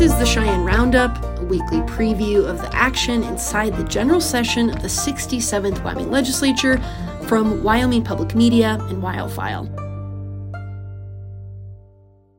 [0.00, 4.70] This is the Cheyenne Roundup, a weekly preview of the action inside the general session
[4.70, 6.82] of the 67th Wyoming Legislature
[7.26, 9.68] from Wyoming Public Media and WyoFile.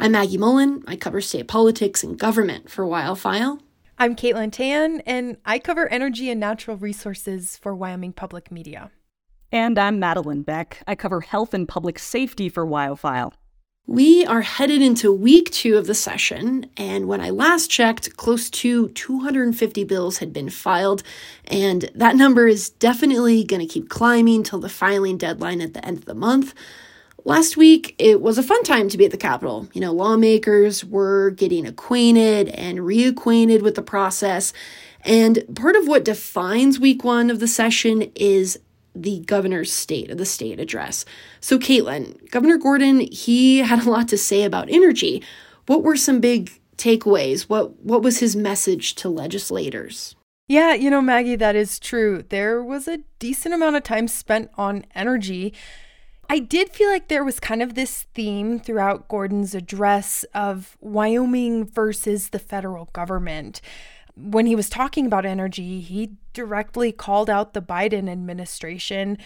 [0.00, 0.82] I'm Maggie Mullen.
[0.86, 3.60] I cover state politics and government for WyoFile.
[3.98, 8.90] I'm Caitlin Tan, and I cover energy and natural resources for Wyoming Public Media.
[9.52, 10.82] And I'm Madeline Beck.
[10.86, 13.34] I cover health and public safety for WyoFile.
[13.88, 18.48] We are headed into week two of the session, and when I last checked, close
[18.50, 21.02] to 250 bills had been filed,
[21.46, 25.84] and that number is definitely going to keep climbing till the filing deadline at the
[25.84, 26.54] end of the month.
[27.24, 29.68] Last week, it was a fun time to be at the Capitol.
[29.72, 34.52] You know, lawmakers were getting acquainted and reacquainted with the process,
[35.04, 38.60] and part of what defines week one of the session is
[38.94, 41.04] the governor's state of the state address.
[41.40, 45.22] So, Caitlin, Governor Gordon, he had a lot to say about energy.
[45.66, 47.42] What were some big takeaways?
[47.42, 50.14] What what was his message to legislators?
[50.48, 52.24] Yeah, you know, Maggie, that is true.
[52.28, 55.54] There was a decent amount of time spent on energy.
[56.28, 61.66] I did feel like there was kind of this theme throughout Gordon's address of Wyoming
[61.66, 63.60] versus the federal government
[64.16, 69.18] when he was talking about energy, he directly called out the Biden administration,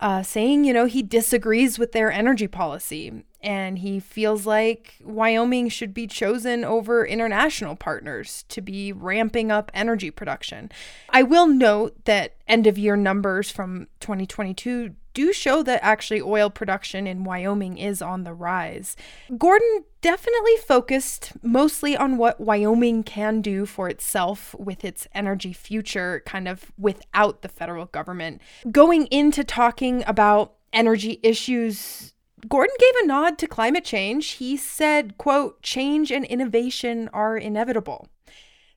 [0.00, 5.68] uh, saying, you know, he disagrees with their energy policy and he feels like Wyoming
[5.68, 10.72] should be chosen over international partners to be ramping up energy production.
[11.10, 16.48] I will note that end of year numbers from 2022 do show that actually oil
[16.48, 18.94] production in Wyoming is on the rise.
[19.36, 26.22] Gordon definitely focused mostly on what Wyoming can do for itself with its energy future,
[26.24, 28.40] kind of without the federal government.
[28.70, 32.12] Going into talking about energy issues
[32.48, 34.32] Gordon gave a nod to climate change.
[34.34, 38.06] He said, quote, change and innovation are inevitable.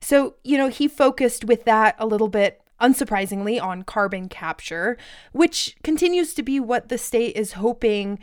[0.00, 4.98] So, you know, he focused with that a little bit, unsurprisingly, on carbon capture,
[5.32, 8.18] which continues to be what the state is hoping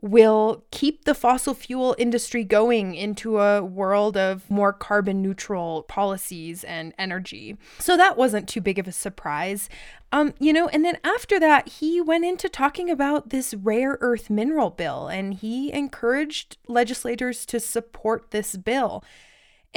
[0.00, 6.62] will keep the fossil fuel industry going into a world of more carbon neutral policies
[6.64, 7.56] and energy.
[7.78, 9.68] So that wasn't too big of a surprise.
[10.12, 14.30] Um, you know, and then after that, he went into talking about this rare earth
[14.30, 19.02] mineral bill and he encouraged legislators to support this bill.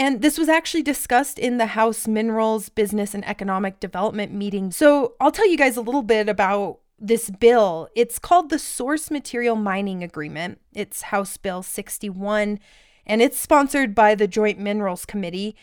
[0.02, 4.72] And this was actually discussed in the House Minerals Business and Economic Development meeting.
[4.72, 7.88] So I'll tell you guys a little bit about this bill.
[7.94, 10.60] It's called the Source Material Mining Agreement.
[10.74, 12.58] It's House Bill 61,
[13.06, 15.56] and it's sponsored by the Joint Minerals Committee.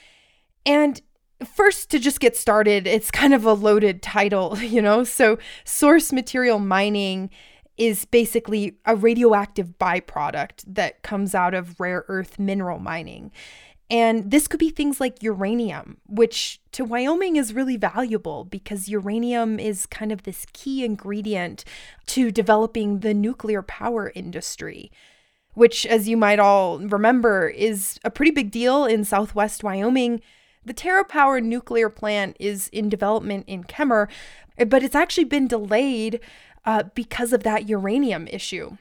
[0.65, 1.03] And
[1.45, 5.03] first, to just get started, it's kind of a loaded title, you know?
[5.03, 7.31] So, source material mining
[7.77, 13.33] is basically a radioactive byproduct that comes out of rare earth mineral mining.
[13.91, 19.59] And this could be things like uranium, which to Wyoming is really valuable because uranium
[19.59, 21.65] is kind of this key ingredient
[22.07, 24.93] to developing the nuclear power industry,
[25.55, 30.21] which, as you might all remember, is a pretty big deal in southwest Wyoming.
[30.67, 34.09] The TerraPower nuclear plant is in development in Kemmerer,
[34.67, 36.21] but it's actually been delayed
[36.67, 38.77] uh, because of that uranium issue.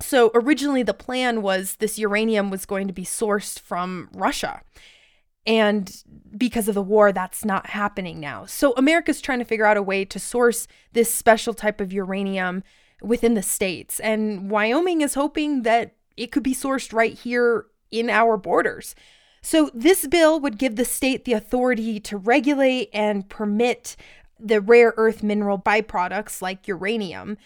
[0.00, 4.62] So originally, the plan was this uranium was going to be sourced from Russia.
[5.46, 6.02] And
[6.36, 8.46] because of the war, that's not happening now.
[8.46, 12.64] So America's trying to figure out a way to source this special type of uranium
[13.02, 14.00] within the states.
[14.00, 18.94] And Wyoming is hoping that it could be sourced right here in our borders.
[19.42, 23.96] So this bill would give the state the authority to regulate and permit
[24.40, 27.36] the rare earth mineral byproducts like uranium.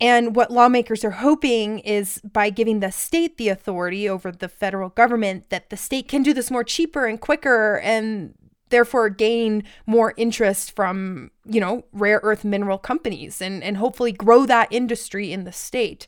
[0.00, 4.88] And what lawmakers are hoping is by giving the state the authority over the federal
[4.88, 8.34] government, that the state can do this more cheaper and quicker and
[8.70, 14.46] therefore gain more interest from, you know, rare earth mineral companies and, and hopefully grow
[14.46, 16.06] that industry in the state.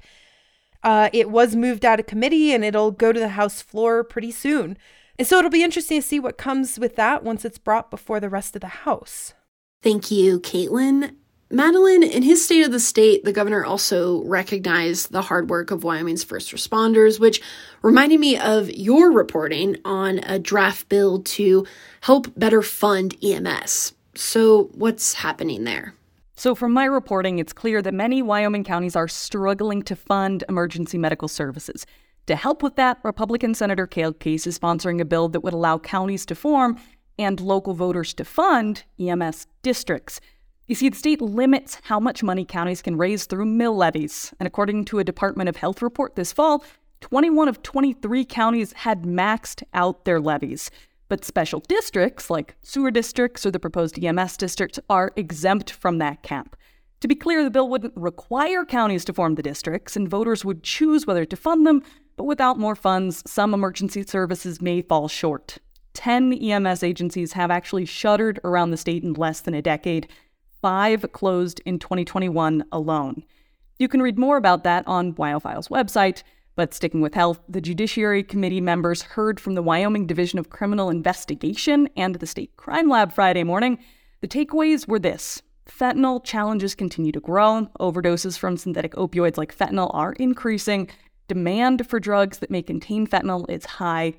[0.82, 4.30] Uh, it was moved out of committee and it'll go to the House floor pretty
[4.30, 4.78] soon.
[5.18, 8.20] And so it'll be interesting to see what comes with that once it's brought before
[8.20, 9.34] the rest of the House.
[9.82, 11.16] Thank you, Caitlin.
[11.52, 15.84] Madeline, in his State of the State, the governor also recognized the hard work of
[15.84, 17.42] Wyoming's first responders, which
[17.82, 21.66] reminded me of your reporting on a draft bill to
[22.00, 23.92] help better fund EMS.
[24.14, 25.94] So, what's happening there?
[26.36, 30.96] So, from my reporting, it's clear that many Wyoming counties are struggling to fund emergency
[30.96, 31.84] medical services.
[32.28, 35.78] To help with that, Republican Senator Cale Case is sponsoring a bill that would allow
[35.78, 36.78] counties to form
[37.18, 40.18] and local voters to fund EMS districts.
[40.66, 44.32] You see, the state limits how much money counties can raise through mill levies.
[44.38, 46.64] And according to a Department of Health report this fall,
[47.00, 50.70] 21 of 23 counties had maxed out their levies.
[51.08, 56.22] But special districts, like sewer districts or the proposed EMS districts, are exempt from that
[56.22, 56.56] cap.
[57.00, 60.62] To be clear, the bill wouldn't require counties to form the districts, and voters would
[60.62, 61.82] choose whether to fund them,
[62.16, 65.58] but without more funds, some emergency services may fall short.
[65.94, 70.08] 10 EMS agencies have actually shuttered around the state in less than a decade.
[70.62, 73.24] Five closed in 2021 alone.
[73.80, 76.22] You can read more about that on WyoFiles website.
[76.54, 80.88] But sticking with health, the Judiciary Committee members heard from the Wyoming Division of Criminal
[80.88, 83.78] Investigation and the State Crime Lab Friday morning.
[84.20, 87.68] The takeaways were this fentanyl challenges continue to grow.
[87.80, 90.88] Overdoses from synthetic opioids like fentanyl are increasing.
[91.26, 94.14] Demand for drugs that may contain fentanyl is high.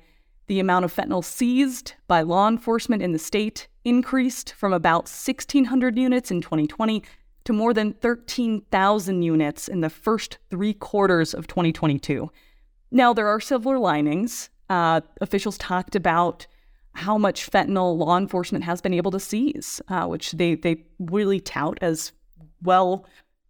[0.48, 5.98] The amount of fentanyl seized by law enforcement in the state increased from about 1,600
[5.98, 7.02] units in 2020
[7.44, 12.30] to more than 13,000 units in the first three quarters of 2022.
[12.90, 14.50] Now, there are silver linings.
[14.70, 16.46] Uh, officials talked about
[16.94, 21.40] how much fentanyl law enforcement has been able to seize, uh, which they, they really
[21.40, 22.12] tout as
[22.62, 23.04] well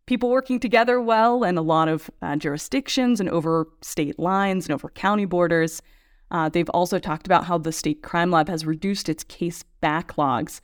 [0.07, 4.75] people working together well and a lot of uh, jurisdictions and over state lines and
[4.75, 5.81] over county borders.
[6.35, 10.61] Uh, they've also talked about how the state crime lab has reduced its case backlogs.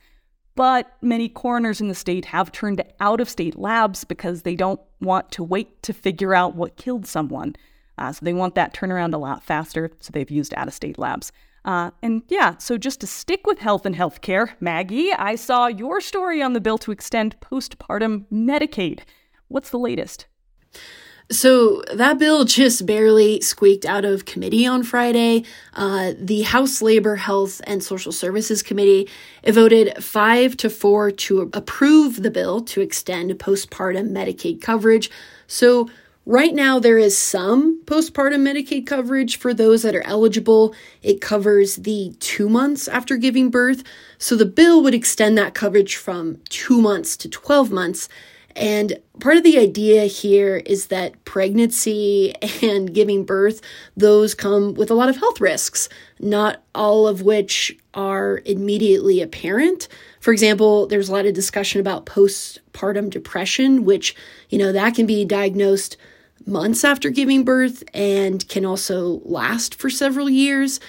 [0.53, 4.81] But many coroners in the state have turned out of state labs because they don't
[4.99, 7.55] want to wait to figure out what killed someone.
[7.97, 10.99] Uh, so they want that turnaround a lot faster, so they've used out of state
[10.99, 11.31] labs.
[11.63, 16.01] Uh, and yeah, so just to stick with health and healthcare, Maggie, I saw your
[16.01, 19.03] story on the bill to extend postpartum Medicaid.
[19.47, 20.25] What's the latest?
[21.31, 25.45] So that bill just barely squeaked out of committee on Friday.
[25.73, 29.07] Uh, the House Labor, Health, and Social Services Committee
[29.47, 35.09] voted five to four to approve the bill to extend postpartum Medicaid coverage.
[35.47, 35.89] So
[36.25, 40.75] right now there is some postpartum Medicaid coverage for those that are eligible.
[41.01, 43.83] It covers the two months after giving birth.
[44.17, 48.09] So the bill would extend that coverage from two months to 12 months.
[48.55, 53.61] And part of the idea here is that pregnancy and giving birth,
[53.95, 55.89] those come with a lot of health risks,
[56.19, 59.87] not all of which are immediately apparent.
[60.19, 64.15] For example, there's a lot of discussion about postpartum depression, which,
[64.49, 65.97] you know, that can be diagnosed
[66.45, 70.79] months after giving birth and can also last for several years.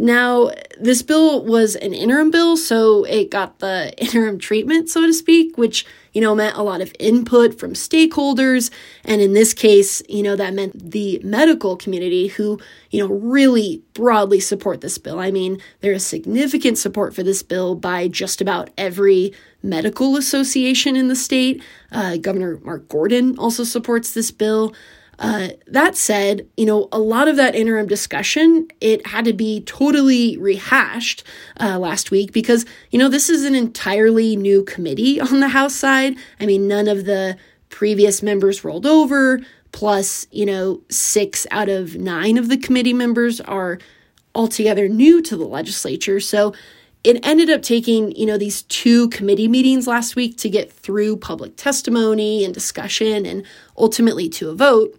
[0.00, 5.12] Now, this bill was an interim bill, so it got the interim treatment, so to
[5.12, 8.70] speak, which, you know, meant a lot of input from stakeholders.
[9.04, 12.60] And in this case, you know, that meant the medical community who,
[12.90, 15.18] you know, really broadly support this bill.
[15.18, 19.32] I mean, there is significant support for this bill by just about every
[19.64, 21.60] medical association in the state.
[21.90, 24.72] Uh, Governor Mark Gordon also supports this bill.
[25.18, 29.62] Uh, that said, you know, a lot of that interim discussion, it had to be
[29.62, 31.24] totally rehashed
[31.58, 35.74] uh, last week because, you know, this is an entirely new committee on the House
[35.74, 36.16] side.
[36.38, 37.36] I mean, none of the
[37.68, 39.40] previous members rolled over,
[39.72, 43.78] plus, you know, six out of nine of the committee members are
[44.34, 46.20] altogether new to the legislature.
[46.20, 46.54] So,
[47.04, 51.16] it ended up taking, you know, these two committee meetings last week to get through
[51.16, 54.97] public testimony and discussion and ultimately to a vote.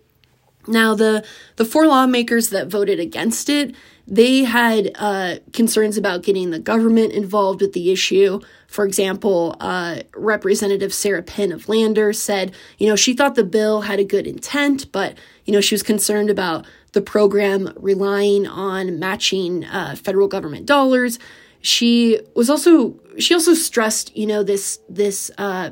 [0.70, 1.26] Now, the,
[1.56, 3.76] the four lawmakers that voted against it,
[4.08, 8.40] they had uh, concerns about getting the government involved with the issue.
[8.68, 13.82] For example, uh, Representative Sarah Penn of Lander said, you know, she thought the bill
[13.82, 19.00] had a good intent, but, you know, she was concerned about the program relying on
[19.00, 21.20] matching uh, federal government dollars.
[21.62, 25.72] She was also she also stressed, you know, this this uh,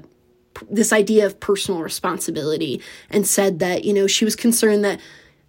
[0.69, 4.99] this idea of personal responsibility and said that, you know, she was concerned that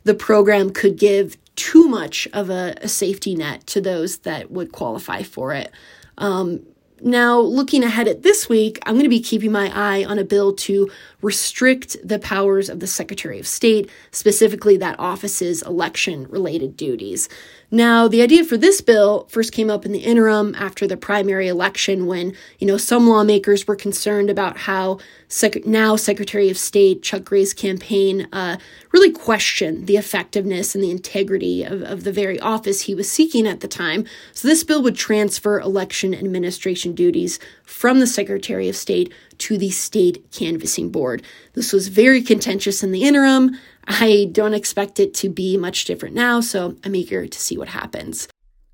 [0.05, 4.73] the program could give too much of a, a safety net to those that would
[4.73, 5.73] qualify for it.
[6.17, 6.65] Um,
[7.01, 10.25] now, looking ahead at this week, I'm going to be keeping my eye on a
[10.25, 10.91] bill to
[11.21, 17.29] restrict the powers of the Secretary of State, specifically that office's election related duties.
[17.71, 21.49] Now, the idea for this bill first came up in the interim after the primary
[21.49, 27.03] election when, you know, some lawmakers were concerned about how Sec- now Secretary of State
[27.03, 28.57] Chuck Gray's campaign uh,
[28.93, 33.47] really questioned the effectiveness and the integrity of, of the very office he was seeking
[33.47, 34.07] at the time.
[34.33, 39.71] So, this bill would transfer election administration duties from the Secretary of State to the
[39.71, 41.23] State Canvassing Board.
[41.55, 43.57] This was very contentious in the interim.
[43.87, 47.69] I don't expect it to be much different now, so I'm eager to see what
[47.69, 48.29] happens.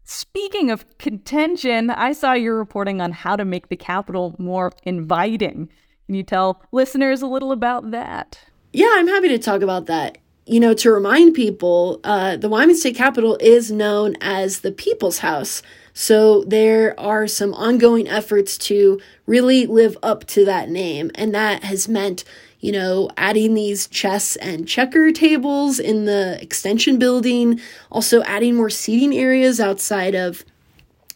[0.04, 5.68] Speaking of contention, I saw your reporting on how to make the Capitol more inviting.
[6.06, 8.38] Can you tell listeners a little about that?
[8.72, 10.18] Yeah, I'm happy to talk about that.
[10.46, 15.18] you know, to remind people, uh, the Wyoming State Capitol is known as the People's
[15.18, 15.62] House.
[15.96, 21.12] So there are some ongoing efforts to really live up to that name.
[21.14, 22.24] And that has meant,
[22.58, 27.60] you know, adding these chess and checker tables in the extension building,
[27.92, 30.44] also adding more seating areas outside of,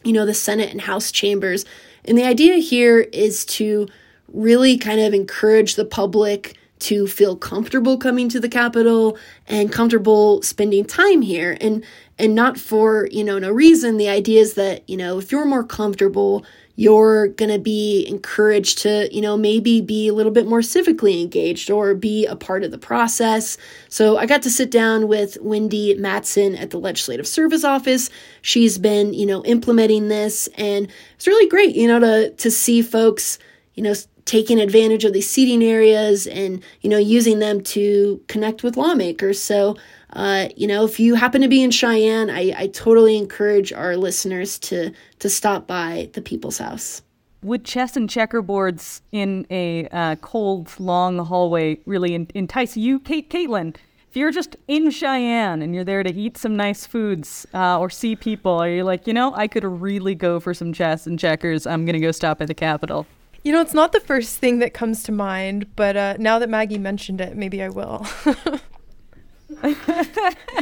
[0.03, 1.65] you know, the Senate and House chambers.
[2.05, 3.89] And the idea here is to
[4.31, 9.17] really kind of encourage the public to feel comfortable coming to the Capitol
[9.47, 11.83] and comfortable spending time here and
[12.19, 13.97] and not for you know no reason.
[13.97, 16.45] The idea is that you know if you're more comfortable
[16.75, 21.21] you're going to be encouraged to you know maybe be a little bit more civically
[21.21, 23.57] engaged or be a part of the process.
[23.87, 28.09] So i got to sit down with wendy matson at the legislative service office.
[28.41, 32.81] She's been you know implementing this and it's really great you know to to see
[32.81, 33.39] folks
[33.73, 33.93] you know
[34.29, 39.41] taking advantage of these seating areas and you know using them to connect with lawmakers
[39.41, 39.75] so
[40.13, 43.97] uh, you know if you happen to be in cheyenne I, I totally encourage our
[43.97, 47.01] listeners to to stop by the people's house
[47.41, 53.75] would chess and checkerboards in a uh, cold long hallway really entice you kate caitlin
[54.09, 57.91] if you're just in Cheyenne and you're there to eat some nice foods uh, or
[57.91, 61.19] see people, are you like, you know, I could really go for some chess and
[61.19, 61.67] checkers.
[61.67, 63.05] I'm going to go stop at the Capitol.
[63.43, 66.49] You know, it's not the first thing that comes to mind, but uh, now that
[66.49, 68.05] Maggie mentioned it, maybe I will.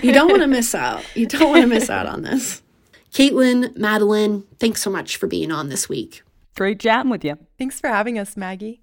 [0.04, 1.04] you don't want to miss out.
[1.16, 2.62] You don't want to miss out on this.
[3.12, 6.22] Caitlin, Madeline, thanks so much for being on this week.
[6.56, 7.38] Great chatting with you.
[7.58, 8.82] Thanks for having us, Maggie.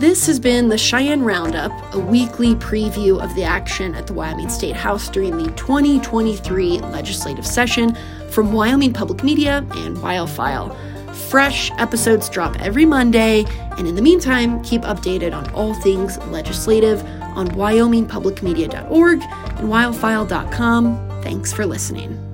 [0.00, 4.48] This has been the Cheyenne Roundup, a weekly preview of the action at the Wyoming
[4.48, 7.96] State House during the 2023 legislative session
[8.28, 10.76] from Wyoming Public Media and WyoFile.
[11.12, 13.44] Fresh episodes drop every Monday,
[13.78, 17.02] and in the meantime, keep updated on all things legislative
[17.36, 21.22] on wyomingpublicmedia.org and WyoFile.com.
[21.22, 22.31] Thanks for listening.